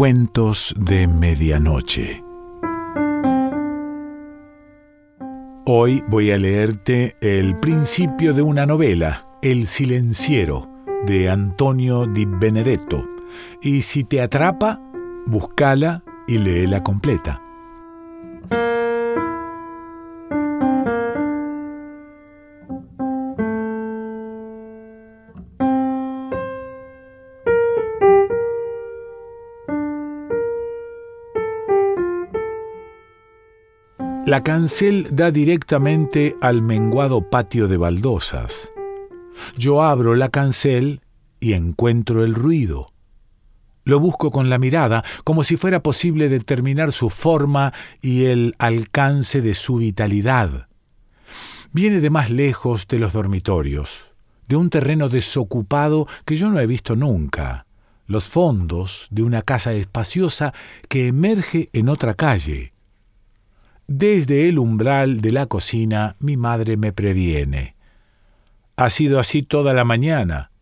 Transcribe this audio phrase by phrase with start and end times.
[0.00, 2.24] Cuentos de Medianoche.
[5.66, 10.66] Hoy voy a leerte el principio de una novela, El silenciero,
[11.04, 13.06] de Antonio Di Benedetto.
[13.60, 14.80] Y si te atrapa,
[15.26, 17.42] búscala y léela completa.
[34.30, 38.70] La cancel da directamente al menguado patio de baldosas.
[39.58, 41.00] Yo abro la cancel
[41.40, 42.92] y encuentro el ruido.
[43.82, 49.42] Lo busco con la mirada, como si fuera posible determinar su forma y el alcance
[49.42, 50.68] de su vitalidad.
[51.72, 54.12] Viene de más lejos de los dormitorios,
[54.46, 57.66] de un terreno desocupado que yo no he visto nunca,
[58.06, 60.54] los fondos de una casa espaciosa
[60.88, 62.74] que emerge en otra calle.
[63.92, 67.74] Desde el umbral de la cocina mi madre me previene.
[68.76, 70.52] Ha sido así toda la mañana.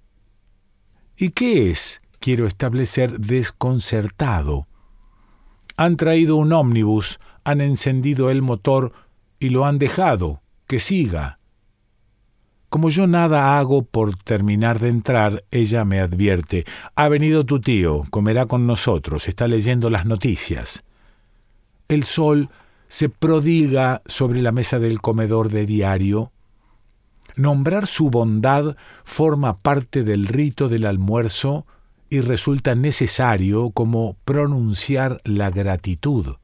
[1.15, 2.01] ¿Y qué es?
[2.21, 4.67] Quiero establecer desconcertado.
[5.77, 8.93] Han traído un ómnibus, han encendido el motor
[9.39, 10.41] y lo han dejado.
[10.67, 11.39] Que siga.
[12.71, 16.65] Como yo nada hago por terminar de entrar, ella me advierte.
[16.97, 20.83] Ha venido tu tío, comerá con nosotros, está leyendo las noticias.
[21.89, 22.49] El sol
[22.89, 26.33] se prodiga sobre la mesa del comedor de diario.
[27.37, 31.67] Nombrar su bondad forma parte del rito del almuerzo
[32.11, 36.37] y resulta necesario como pronunciar la gratitud.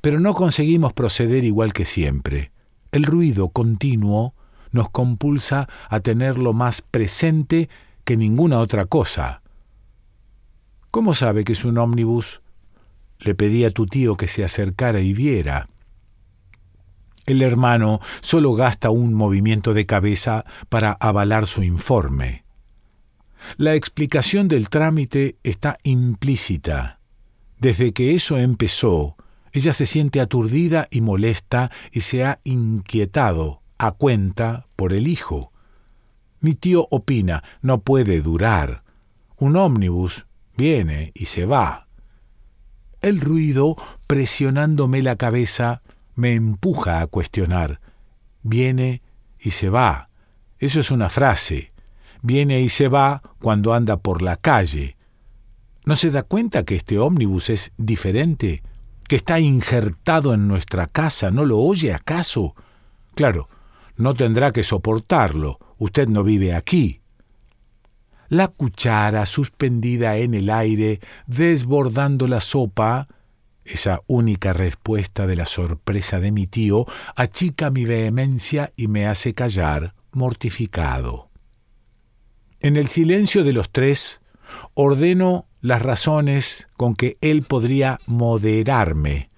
[0.00, 2.52] Pero no conseguimos proceder igual que siempre.
[2.92, 4.34] El ruido continuo
[4.72, 7.68] nos compulsa a tenerlo más presente
[8.04, 9.42] que ninguna otra cosa.
[10.90, 12.39] ¿Cómo sabe que es un ómnibus?
[13.20, 15.68] Le pedí a tu tío que se acercara y viera.
[17.26, 22.44] El hermano solo gasta un movimiento de cabeza para avalar su informe.
[23.56, 26.98] La explicación del trámite está implícita.
[27.58, 29.16] Desde que eso empezó,
[29.52, 35.52] ella se siente aturdida y molesta y se ha inquietado a cuenta por el hijo.
[36.40, 38.82] Mi tío opina, no puede durar.
[39.36, 40.26] Un ómnibus
[40.56, 41.86] viene y se va.
[43.00, 45.82] El ruido, presionándome la cabeza,
[46.14, 47.80] me empuja a cuestionar.
[48.42, 49.02] Viene
[49.38, 50.10] y se va.
[50.58, 51.72] Eso es una frase.
[52.22, 54.96] Viene y se va cuando anda por la calle.
[55.86, 58.62] ¿No se da cuenta que este ómnibus es diferente?
[59.08, 61.30] ¿Que está injertado en nuestra casa?
[61.30, 62.54] ¿No lo oye acaso?
[63.14, 63.48] Claro,
[63.96, 65.58] no tendrá que soportarlo.
[65.78, 66.99] Usted no vive aquí
[68.30, 73.08] la cuchara suspendida en el aire, desbordando la sopa,
[73.64, 76.86] esa única respuesta de la sorpresa de mi tío,
[77.16, 81.28] achica mi vehemencia y me hace callar, mortificado.
[82.60, 84.20] En el silencio de los tres,
[84.74, 89.28] ordeno las razones con que él podría moderarme.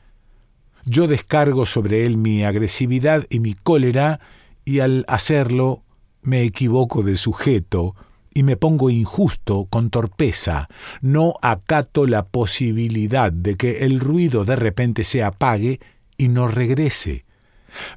[0.85, 4.21] Yo descargo sobre él mi agresividad y mi cólera,
[4.67, 5.83] y al hacerlo
[6.21, 7.95] me equivoco de sujeto,
[8.35, 10.69] y me pongo injusto con torpeza,
[11.01, 15.81] no acato la posibilidad de que el ruido de repente se apague
[16.17, 17.25] y no regrese.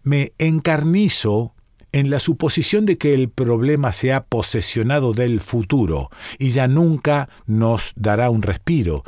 [0.04, 1.54] Me encarnizo
[1.92, 7.30] en la suposición de que el problema se ha posesionado del futuro y ya nunca
[7.46, 9.04] nos dará un respiro.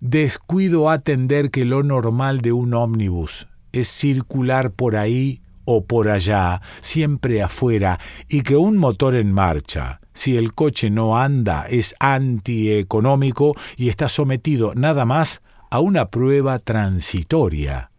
[0.00, 6.60] Descuido atender que lo normal de un ómnibus es circular por ahí o por allá,
[6.80, 7.98] siempre afuera,
[8.28, 14.08] y que un motor en marcha, si el coche no anda, es antieconómico y está
[14.08, 17.90] sometido nada más a una prueba transitoria.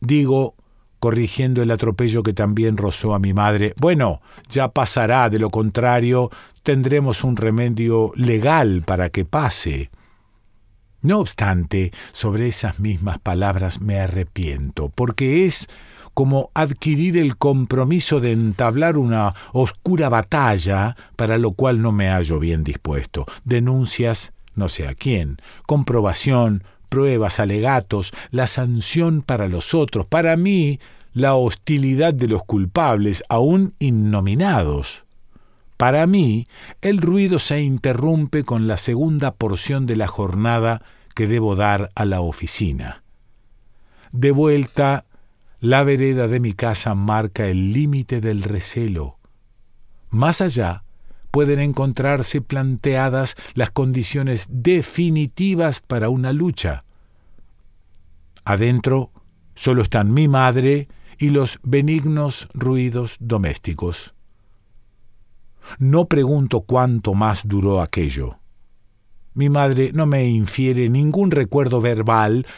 [0.00, 0.54] Digo,
[1.00, 6.30] corrigiendo el atropello que también rozó a mi madre, bueno, ya pasará, de lo contrario,
[6.62, 9.90] tendremos un remedio legal para que pase.
[11.00, 15.68] No obstante, sobre esas mismas palabras me arrepiento, porque es
[16.14, 22.38] como adquirir el compromiso de entablar una oscura batalla para lo cual no me hallo
[22.38, 23.26] bien dispuesto.
[23.44, 30.78] Denuncias, no sé a quién, comprobación, pruebas, alegatos, la sanción para los otros, para mí
[31.14, 35.04] la hostilidad de los culpables, aún innominados.
[35.76, 36.46] Para mí,
[36.80, 40.82] el ruido se interrumpe con la segunda porción de la jornada
[41.14, 43.02] que debo dar a la oficina.
[44.12, 45.04] De vuelta
[45.62, 49.20] la vereda de mi casa marca el límite del recelo.
[50.10, 50.82] Más allá,
[51.30, 56.82] pueden encontrarse planteadas las condiciones definitivas para una lucha.
[58.44, 59.12] Adentro
[59.54, 64.14] solo están mi madre y los benignos ruidos domésticos.
[65.78, 68.40] No pregunto cuánto más duró aquello.
[69.32, 72.48] Mi madre no me infiere ningún recuerdo verbal,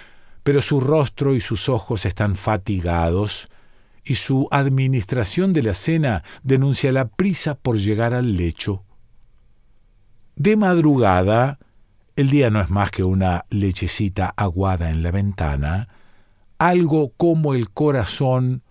[0.44, 3.49] pero su rostro y sus ojos están fatigados,
[4.05, 8.85] y su administración de la cena denuncia la prisa por llegar al lecho.
[10.37, 11.58] De madrugada,
[12.14, 15.88] el día no es más que una lechecita aguada en la ventana,
[16.58, 18.62] algo como el corazón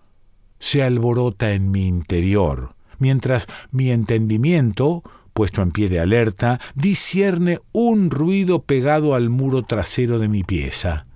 [0.60, 8.10] se alborota en mi interior, mientras mi entendimiento, puesto en pie de alerta, discierne un
[8.10, 11.06] ruido pegado al muro trasero de mi pieza.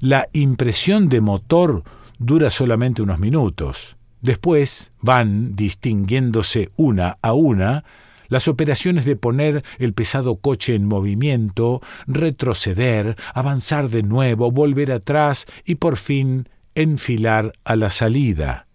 [0.00, 1.84] La impresión de motor
[2.18, 3.96] dura solamente unos minutos.
[4.20, 7.84] Después van distinguiéndose una a una
[8.28, 15.46] las operaciones de poner el pesado coche en movimiento, retroceder, avanzar de nuevo, volver atrás
[15.64, 18.66] y por fin enfilar a la salida.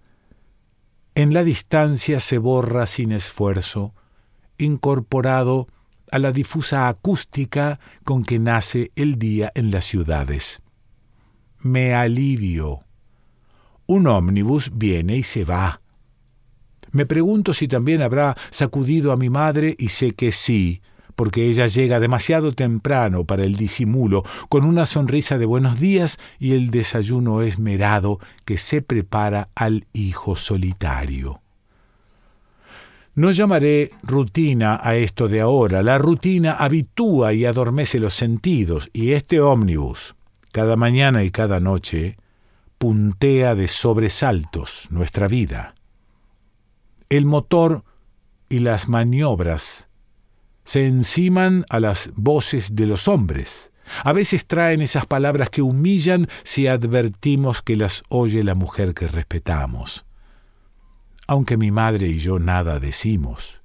[1.15, 3.93] En la distancia se borra sin esfuerzo,
[4.57, 5.67] incorporado
[6.11, 10.61] a la difusa acústica con que nace el día en las ciudades.
[11.61, 12.85] Me alivio.
[13.85, 15.81] Un ómnibus viene y se va.
[16.91, 20.81] Me pregunto si también habrá sacudido a mi madre y sé que sí,
[21.15, 26.53] porque ella llega demasiado temprano para el disimulo, con una sonrisa de buenos días y
[26.53, 31.41] el desayuno esmerado que se prepara al hijo solitario.
[33.15, 35.83] No llamaré rutina a esto de ahora.
[35.83, 40.15] La rutina habitúa y adormece los sentidos, y este ómnibus,
[40.51, 42.17] cada mañana y cada noche,
[42.77, 45.75] puntea de sobresaltos nuestra vida.
[47.09, 47.83] El motor
[48.49, 49.89] y las maniobras
[50.63, 53.71] se enciman a las voces de los hombres.
[54.03, 59.07] A veces traen esas palabras que humillan si advertimos que las oye la mujer que
[59.07, 60.05] respetamos.
[61.27, 63.61] Aunque mi madre y yo nada decimos,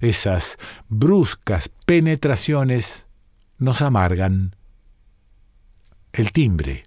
[0.00, 0.58] esas
[0.88, 3.06] bruscas penetraciones
[3.58, 4.54] nos amargan.
[6.14, 6.84] El timbre.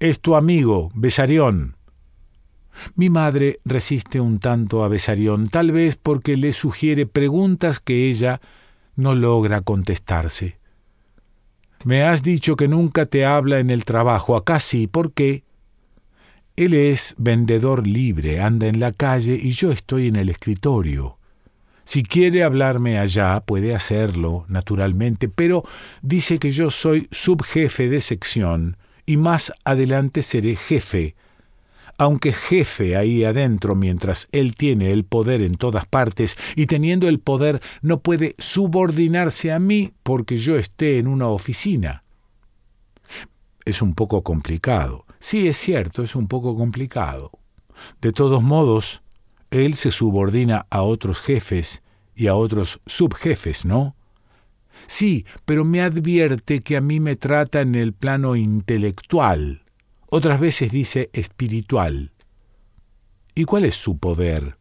[0.00, 1.76] Es tu amigo, Besarión.
[2.96, 8.40] Mi madre resiste un tanto a Besarión, tal vez porque le sugiere preguntas que ella
[8.96, 10.58] no logra contestarse.
[11.84, 15.44] Me has dicho que nunca te habla en el trabajo, acá sí, ¿por qué?
[16.56, 21.17] Él es vendedor libre, anda en la calle y yo estoy en el escritorio.
[21.88, 25.64] Si quiere hablarme allá, puede hacerlo, naturalmente, pero
[26.02, 28.76] dice que yo soy subjefe de sección
[29.06, 31.16] y más adelante seré jefe,
[31.96, 37.20] aunque jefe ahí adentro mientras él tiene el poder en todas partes y teniendo el
[37.20, 42.04] poder no puede subordinarse a mí porque yo esté en una oficina.
[43.64, 45.06] Es un poco complicado.
[45.20, 47.30] Sí, es cierto, es un poco complicado.
[48.02, 49.00] De todos modos,
[49.50, 51.82] él se subordina a otros jefes
[52.14, 53.94] y a otros subjefes, ¿no?
[54.86, 59.62] Sí, pero me advierte que a mí me trata en el plano intelectual,
[60.08, 62.12] otras veces dice espiritual.
[63.34, 64.56] ¿Y cuál es su poder?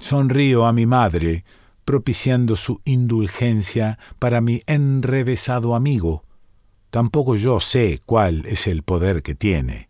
[0.00, 1.44] Sonrío a mi madre,
[1.84, 6.24] propiciando su indulgencia para mi enrevesado amigo.
[6.90, 9.88] Tampoco yo sé cuál es el poder que tiene.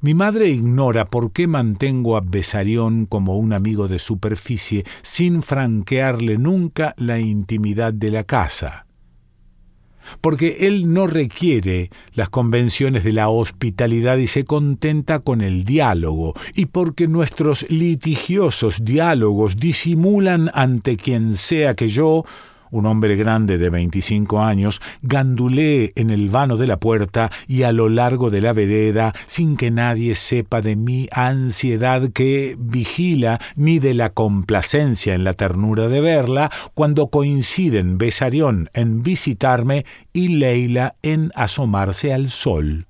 [0.00, 6.38] Mi madre ignora por qué mantengo a Besarión como un amigo de superficie sin franquearle
[6.38, 8.86] nunca la intimidad de la casa.
[10.20, 16.34] Porque Él no requiere las convenciones de la hospitalidad y se contenta con el diálogo,
[16.54, 22.24] y porque nuestros litigiosos diálogos disimulan ante quien sea que yo
[22.70, 27.72] un hombre grande de veinticinco años, gandulee en el vano de la puerta y a
[27.72, 33.78] lo largo de la vereda, sin que nadie sepa de mi ansiedad que vigila, ni
[33.78, 40.96] de la complacencia en la ternura de verla, cuando coinciden Besarión en visitarme y Leila
[41.02, 42.86] en asomarse al sol.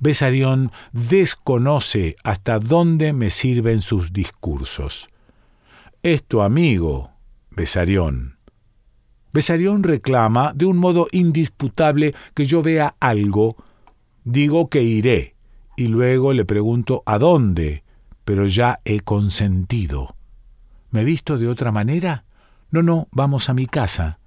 [0.00, 5.08] Besarión desconoce hasta dónde me sirven sus discursos.
[6.02, 7.10] Es tu amigo,
[7.50, 8.33] Besarión
[9.34, 13.56] Besarión reclama de un modo indisputable que yo vea algo.
[14.22, 15.34] Digo que iré,
[15.76, 17.82] y luego le pregunto a dónde,
[18.24, 20.14] pero ya he consentido.
[20.92, 22.24] ¿Me he visto de otra manera?
[22.70, 24.20] No, no, vamos a mi casa.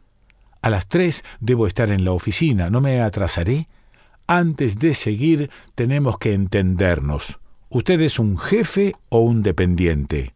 [0.61, 3.69] A las tres debo estar en la oficina, ¿no me atrasaré?
[4.27, 7.39] Antes de seguir tenemos que entendernos.
[7.69, 10.33] ¿Usted es un jefe o un dependiente?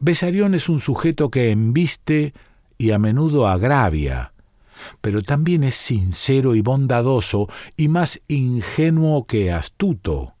[0.00, 2.34] Besarión es un sujeto que embiste
[2.78, 4.32] y a menudo agravia,
[5.00, 10.34] pero también es sincero y bondadoso y más ingenuo que astuto.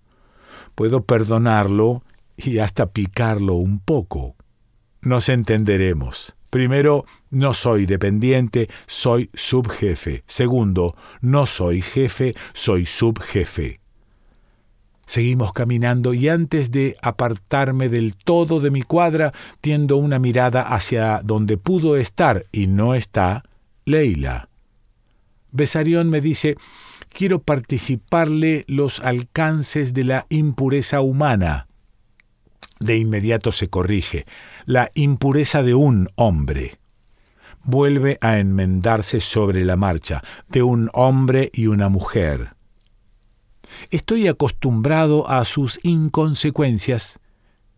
[0.74, 2.02] Puedo perdonarlo
[2.36, 4.36] y hasta picarlo un poco.
[5.00, 6.34] Nos entenderemos.
[6.50, 10.22] Primero, no soy dependiente, soy subjefe.
[10.26, 13.83] Segundo, no soy jefe, soy subjefe.
[15.06, 21.20] Seguimos caminando y antes de apartarme del todo de mi cuadra, tiendo una mirada hacia
[21.22, 23.44] donde pudo estar y no está
[23.84, 24.48] Leila.
[25.52, 26.56] Besarión me dice,
[27.10, 31.68] quiero participarle los alcances de la impureza humana.
[32.80, 34.26] De inmediato se corrige,
[34.66, 36.78] la impureza de un hombre.
[37.62, 42.53] Vuelve a enmendarse sobre la marcha, de un hombre y una mujer.
[43.90, 47.20] Estoy acostumbrado a sus inconsecuencias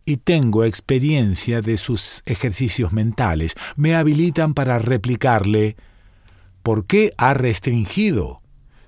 [0.05, 3.55] y tengo experiencia de sus ejercicios mentales.
[3.77, 5.77] Me habilitan para replicarle
[6.63, 8.41] ¿Por qué ha restringido?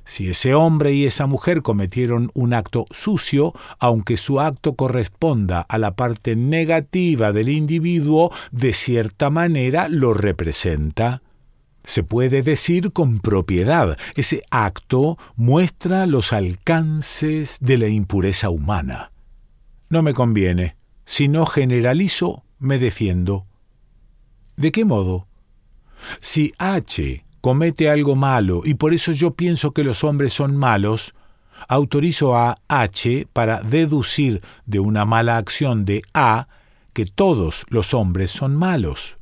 [0.04, 5.76] Si ese hombre y esa mujer cometieron un acto sucio, aunque su acto corresponda a
[5.76, 11.22] la parte negativa del individuo, de cierta manera lo representa.
[11.88, 19.10] Se puede decir con propiedad, ese acto muestra los alcances de la impureza humana.
[19.88, 20.76] No me conviene.
[21.06, 23.46] Si no generalizo, me defiendo.
[24.58, 25.28] ¿De qué modo?
[26.20, 31.14] Si H comete algo malo y por eso yo pienso que los hombres son malos,
[31.68, 36.48] autorizo a H para deducir de una mala acción de A
[36.92, 39.17] que todos los hombres son malos.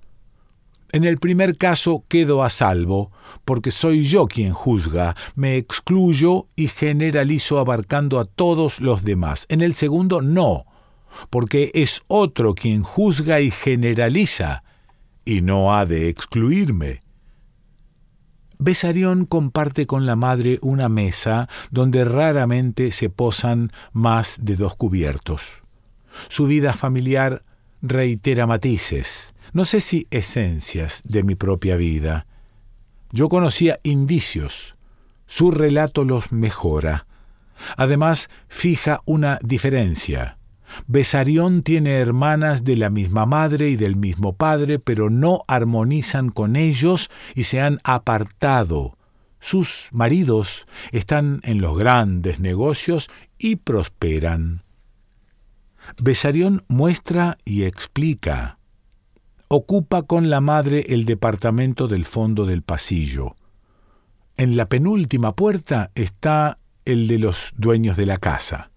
[0.96, 3.12] En el primer caso quedo a salvo,
[3.44, 9.44] porque soy yo quien juzga, me excluyo y generalizo abarcando a todos los demás.
[9.50, 10.64] En el segundo no,
[11.28, 14.64] porque es otro quien juzga y generaliza,
[15.26, 17.02] y no ha de excluirme.
[18.58, 25.62] Besarión comparte con la madre una mesa donde raramente se posan más de dos cubiertos.
[26.28, 27.42] Su vida familiar
[27.82, 32.26] reitera matices, no sé si esencias de mi propia vida.
[33.10, 34.76] Yo conocía indicios,
[35.24, 37.06] su relato los mejora.
[37.78, 40.36] Además, fija una diferencia.
[40.86, 46.54] Besarión tiene hermanas de la misma madre y del mismo padre, pero no armonizan con
[46.54, 48.98] ellos y se han apartado.
[49.40, 53.08] Sus maridos están en los grandes negocios
[53.38, 54.64] y prosperan.
[55.98, 58.55] Besarión muestra y explica.
[59.48, 63.36] Ocupa con la madre el departamento del fondo del pasillo.
[64.36, 68.70] En la penúltima puerta está el de los dueños de la casa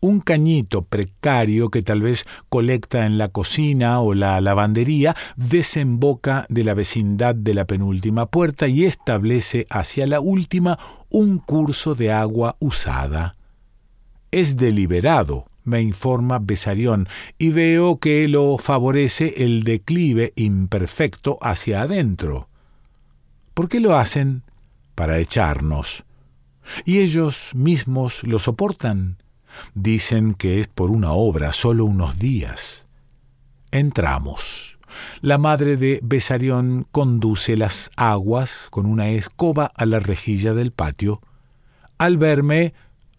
[0.00, 6.64] un cañito precario que tal vez colecta en la cocina o la lavandería, desemboca de
[6.64, 10.78] la vecindad de la penúltima puerta y establece hacia la última
[11.08, 13.36] un curso de agua usada.
[14.30, 17.08] Es deliberado, me informa Besarión,
[17.38, 22.48] y veo que lo favorece el declive imperfecto hacia adentro.
[23.52, 24.42] ¿Por qué lo hacen?
[24.94, 26.04] Para echarnos.
[26.84, 29.18] ¿Y ellos mismos lo soportan?
[29.74, 32.86] Dicen que es por una obra, solo unos días.
[33.70, 34.78] Entramos.
[35.20, 41.20] La madre de Besarión conduce las aguas con una escoba a la rejilla del patio.
[41.98, 42.74] Al verme,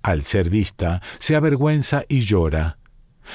[0.10, 2.78] al ser vista, se avergüenza y llora.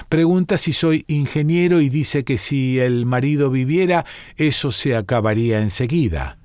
[0.09, 4.05] Pregunta si soy ingeniero y dice que si el marido viviera,
[4.37, 6.39] eso se acabaría enseguida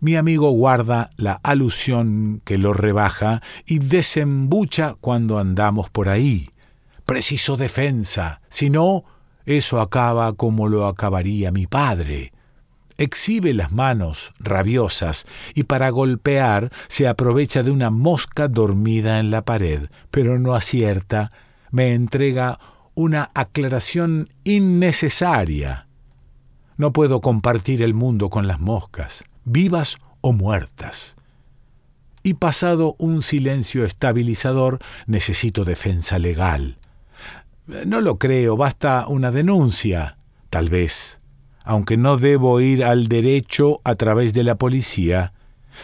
[0.00, 6.50] mi amigo guarda la alusión que lo rebaja y desembucha cuando andamos por ahí.
[7.04, 9.04] Preciso defensa, si no,
[9.46, 12.32] eso acaba como lo acabaría mi padre.
[12.98, 19.44] Exhibe las manos rabiosas y para golpear se aprovecha de una mosca dormida en la
[19.44, 21.30] pared, pero no acierta,
[21.70, 22.58] me entrega
[22.94, 25.88] una aclaración innecesaria.
[26.76, 31.16] No puedo compartir el mundo con las moscas vivas o muertas.
[32.22, 36.78] Y pasado un silencio estabilizador, necesito defensa legal.
[37.66, 40.18] No lo creo, basta una denuncia,
[40.50, 41.20] tal vez,
[41.66, 45.34] aunque no debo ir al derecho a través de la policía.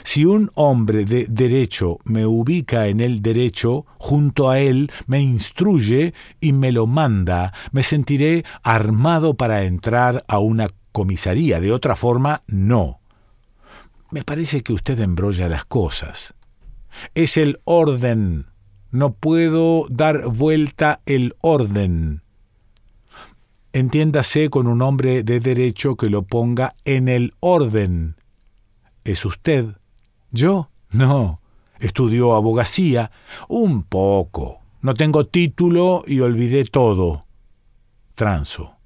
[0.05, 6.15] Si un hombre de derecho me ubica en el derecho, junto a él me instruye
[6.41, 11.61] y me lo manda, me sentiré armado para entrar a una comisaría.
[11.61, 13.01] De otra forma, no.
[14.11, 16.35] Me parece que usted embrolla las cosas.
[17.15, 18.47] Es el orden.
[18.91, 22.22] No puedo dar vuelta el orden.
[23.73, 28.17] Entiéndase con un hombre de derecho que lo ponga en el orden.
[29.05, 29.67] ¿Es usted?
[30.31, 30.71] ¿Yo?
[30.91, 31.41] No.
[31.81, 33.11] Estudió abogacía.
[33.49, 34.61] Un poco.
[34.81, 37.26] No tengo título y olvidé todo.
[38.14, 38.76] Transo.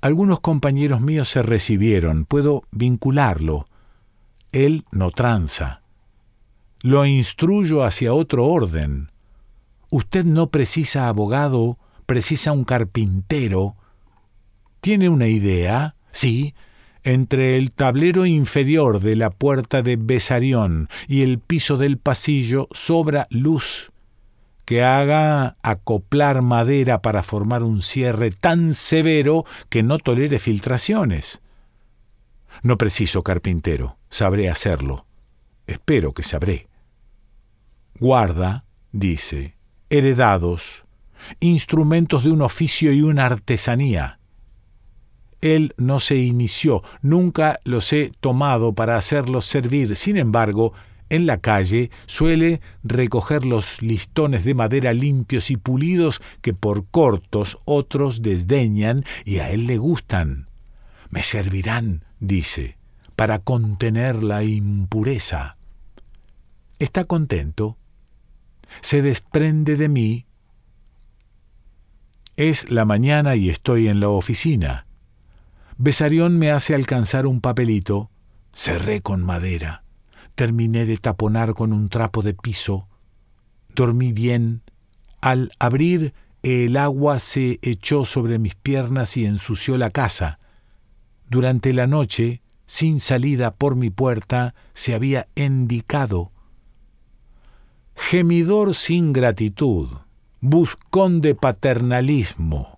[0.00, 2.24] Algunos compañeros míos se recibieron.
[2.24, 3.66] Puedo vincularlo.
[4.52, 5.82] Él no tranza.
[6.82, 9.10] Lo instruyo hacia otro orden.
[9.90, 13.74] Usted no precisa abogado, precisa un carpintero.
[14.80, 15.96] ¿Tiene una idea?
[16.12, 16.54] Sí,
[17.02, 23.26] entre el tablero inferior de la puerta de Besarión y el piso del pasillo sobra
[23.30, 23.90] luz
[24.64, 31.40] que haga acoplar madera para formar un cierre tan severo que no tolere filtraciones.
[32.62, 35.06] No preciso carpintero, sabré hacerlo.
[35.66, 36.68] Espero que sabré.
[37.98, 39.56] Guarda, dice,
[39.88, 40.84] heredados,
[41.40, 44.17] instrumentos de un oficio y una artesanía
[45.40, 49.96] él no se inició, nunca los he tomado para hacerlos servir.
[49.96, 50.72] Sin embargo,
[51.10, 57.58] en la calle suele recoger los listones de madera limpios y pulidos que por cortos
[57.64, 60.48] otros desdeñan y a él le gustan.
[61.10, 62.76] Me servirán, dice,
[63.16, 65.56] para contener la impureza.
[66.78, 67.78] Está contento.
[68.82, 70.26] Se desprende de mí.
[72.36, 74.87] Es la mañana y estoy en la oficina.
[75.80, 78.10] Besarión me hace alcanzar un papelito.
[78.52, 79.84] Cerré con madera.
[80.34, 82.88] Terminé de taponar con un trapo de piso.
[83.76, 84.62] Dormí bien.
[85.20, 90.40] Al abrir, el agua se echó sobre mis piernas y ensució la casa.
[91.28, 96.32] Durante la noche, sin salida por mi puerta, se había indicado.
[97.94, 99.90] Gemidor sin gratitud,
[100.40, 102.77] buscón de paternalismo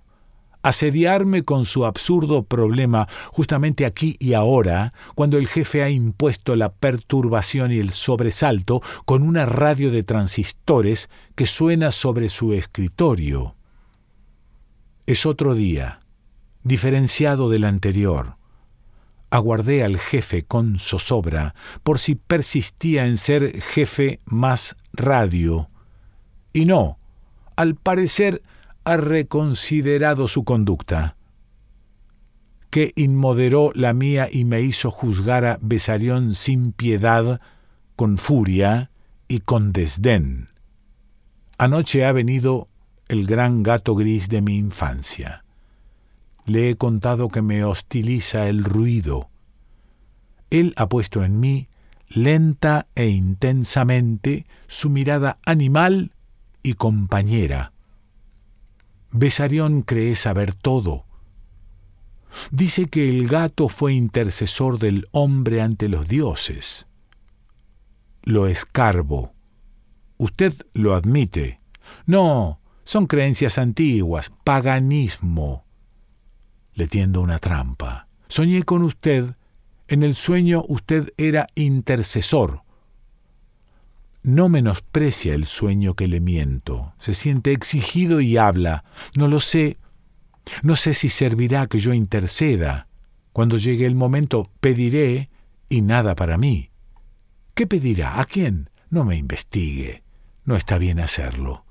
[0.62, 6.72] asediarme con su absurdo problema justamente aquí y ahora, cuando el jefe ha impuesto la
[6.72, 13.56] perturbación y el sobresalto con una radio de transistores que suena sobre su escritorio.
[15.06, 16.00] Es otro día,
[16.62, 18.36] diferenciado del anterior.
[19.30, 25.70] Aguardé al jefe con zozobra por si persistía en ser jefe más radio.
[26.52, 26.98] Y no,
[27.56, 28.42] al parecer
[28.84, 31.16] ha reconsiderado su conducta,
[32.70, 37.40] que inmoderó la mía y me hizo juzgar a Besarión sin piedad,
[37.96, 38.90] con furia
[39.28, 40.48] y con desdén.
[41.58, 42.68] Anoche ha venido
[43.08, 45.44] el gran gato gris de mi infancia.
[46.46, 49.30] Le he contado que me hostiliza el ruido.
[50.48, 51.68] Él ha puesto en mí,
[52.08, 56.12] lenta e intensamente, su mirada animal
[56.62, 57.72] y compañera
[59.12, 61.06] Besarión cree saber todo.
[62.50, 66.86] Dice que el gato fue intercesor del hombre ante los dioses.
[68.22, 69.34] Lo escarbo.
[70.16, 71.60] Usted lo admite.
[72.06, 75.64] No, son creencias antiguas, paganismo.
[76.74, 78.06] Le tiendo una trampa.
[78.28, 79.34] Soñé con usted.
[79.88, 82.62] En el sueño usted era intercesor
[84.22, 88.84] no menosprecia el sueño que le miento, se siente exigido y habla.
[89.14, 89.78] No lo sé.
[90.62, 92.86] No sé si servirá que yo interceda.
[93.32, 95.30] Cuando llegue el momento pediré
[95.68, 96.70] y nada para mí.
[97.54, 98.20] ¿Qué pedirá?
[98.20, 98.70] ¿A quién?
[98.90, 100.02] No me investigue.
[100.44, 101.64] No está bien hacerlo.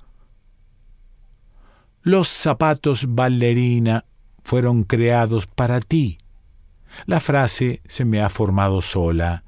[2.02, 4.06] Los zapatos ballerina
[4.42, 6.18] fueron creados para ti.
[7.06, 9.44] La frase se me ha formado sola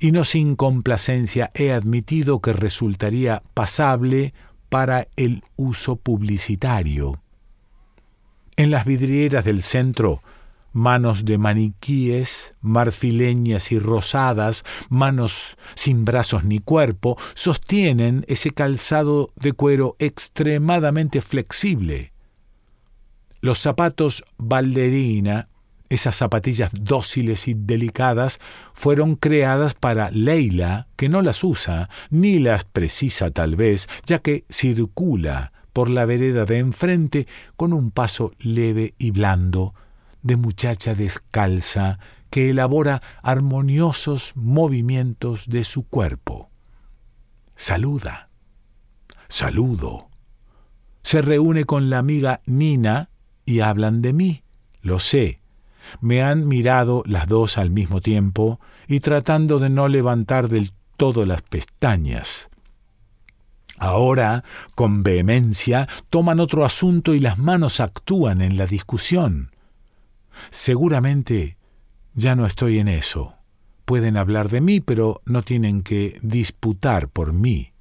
[0.00, 4.34] y no sin complacencia he admitido que resultaría pasable
[4.68, 7.20] para el uso publicitario.
[8.56, 10.22] En las vidrieras del centro,
[10.72, 19.52] manos de maniquíes, marfileñas y rosadas, manos sin brazos ni cuerpo, sostienen ese calzado de
[19.52, 22.12] cuero extremadamente flexible.
[23.40, 25.48] Los zapatos ballerina
[25.88, 28.40] esas zapatillas dóciles y delicadas
[28.74, 34.44] fueron creadas para Leila, que no las usa, ni las precisa tal vez, ya que
[34.50, 39.74] circula por la vereda de enfrente con un paso leve y blando,
[40.22, 41.98] de muchacha descalza
[42.30, 46.50] que elabora armoniosos movimientos de su cuerpo.
[47.54, 48.30] Saluda.
[49.28, 50.08] Saludo.
[51.02, 53.10] Se reúne con la amiga Nina
[53.44, 54.42] y hablan de mí.
[54.82, 55.40] Lo sé
[56.00, 61.26] me han mirado las dos al mismo tiempo y tratando de no levantar del todo
[61.26, 62.48] las pestañas.
[63.78, 64.42] Ahora,
[64.74, 69.50] con vehemencia, toman otro asunto y las manos actúan en la discusión.
[70.50, 71.58] Seguramente
[72.14, 73.34] ya no estoy en eso.
[73.84, 77.72] Pueden hablar de mí, pero no tienen que disputar por mí.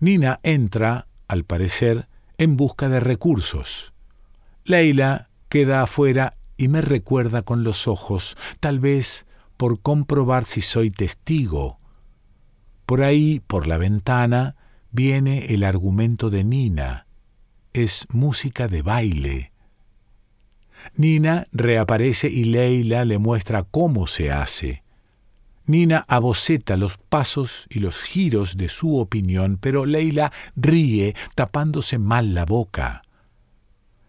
[0.00, 3.92] Nina entra, al parecer, en busca de recursos.
[4.64, 10.92] Leila queda afuera y me recuerda con los ojos, tal vez por comprobar si soy
[10.92, 11.80] testigo.
[12.86, 14.54] Por ahí, por la ventana,
[14.92, 17.08] viene el argumento de Nina.
[17.72, 19.52] Es música de baile.
[20.94, 24.84] Nina reaparece y Leila le muestra cómo se hace.
[25.66, 32.34] Nina aboceta los pasos y los giros de su opinión, pero Leila ríe tapándose mal
[32.34, 33.02] la boca.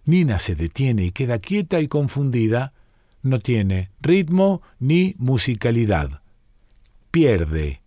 [0.06, 2.74] Nina se detiene y queda quieta y confundida.
[3.22, 6.22] No tiene ritmo ni musicalidad.
[7.12, 7.82] Pierde,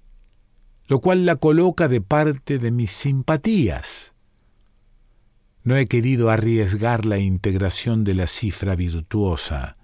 [0.86, 4.14] lo cual la coloca de parte de mis simpatías.
[5.62, 9.76] No he querido arriesgar la integración de la cifra virtuosa.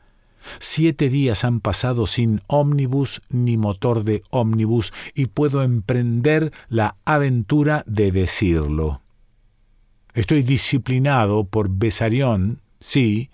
[0.59, 7.85] Siete días han pasado sin ómnibus ni motor de ómnibus y puedo emprender la aventura
[7.87, 9.02] de decirlo.
[10.15, 13.31] Estoy disciplinado por Besarión, sí,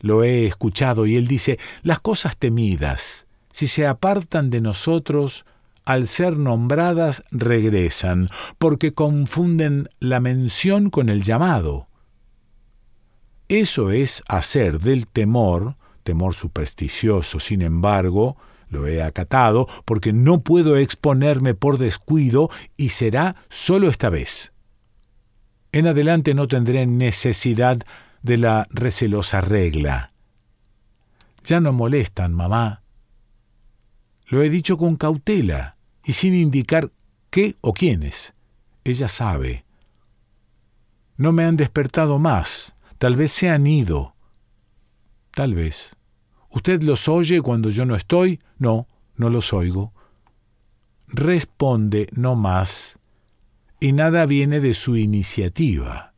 [0.00, 5.44] lo he escuchado, y él dice, las cosas temidas, si se apartan de nosotros,
[5.84, 11.88] al ser nombradas regresan, porque confunden la mención con el llamado.
[13.48, 18.36] Eso es hacer del temor, temor supersticioso, sin embargo,
[18.68, 24.52] lo he acatado, porque no puedo exponerme por descuido y será solo esta vez.
[25.72, 27.78] En adelante no tendré necesidad
[28.22, 30.12] de la recelosa regla.
[31.44, 32.82] Ya no molestan, mamá.
[34.26, 36.90] Lo he dicho con cautela y sin indicar
[37.30, 38.34] qué o quiénes.
[38.84, 39.64] Ella sabe.
[41.16, 42.74] No me han despertado más.
[42.98, 44.14] Tal vez se han ido.
[45.30, 45.96] Tal vez.
[46.50, 48.40] ¿Usted los oye cuando yo no estoy?
[48.58, 49.92] No, no los oigo.
[51.06, 52.99] Responde no más
[53.80, 56.12] y nada viene de su iniciativa.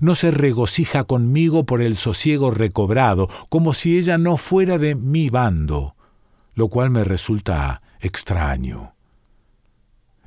[0.00, 5.28] No se regocija conmigo por el sosiego recobrado, como si ella no fuera de mi
[5.28, 5.94] bando,
[6.54, 8.94] lo cual me resulta extraño.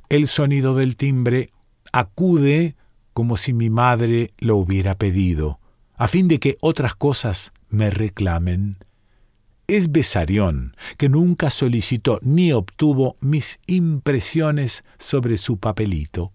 [0.08, 1.50] El sonido del timbre
[1.92, 2.76] acude
[3.12, 5.58] como si mi madre lo hubiera pedido,
[5.96, 8.76] a fin de que otras cosas me reclamen.
[9.66, 16.32] Es Besarión, que nunca solicitó ni obtuvo mis impresiones sobre su papelito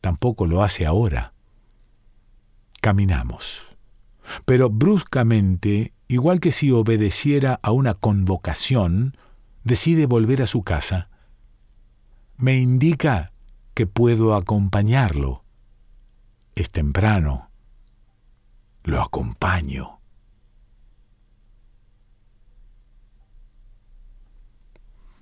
[0.00, 1.32] tampoco lo hace ahora.
[2.80, 3.66] Caminamos.
[4.46, 9.16] Pero bruscamente, igual que si obedeciera a una convocación,
[9.64, 11.08] decide volver a su casa.
[12.36, 13.32] Me indica
[13.74, 15.44] que puedo acompañarlo.
[16.54, 17.50] Es temprano.
[18.84, 20.00] Lo acompaño.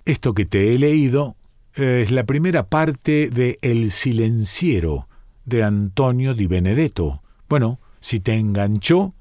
[0.04, 1.36] Esto que te he leído
[1.78, 5.08] es la primera parte de El silenciero
[5.44, 7.22] de Antonio Di Benedetto.
[7.48, 9.14] Bueno, si te enganchó,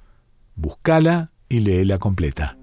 [0.56, 2.58] búscala y léela completa.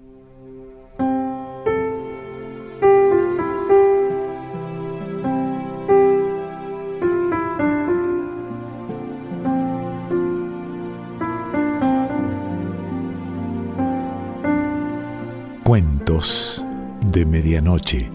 [15.63, 16.63] Cuentos
[17.11, 18.14] de Medianoche.